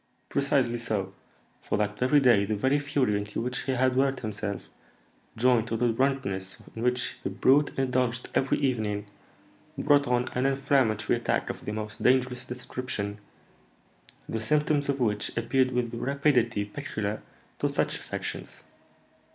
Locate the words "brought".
9.77-10.07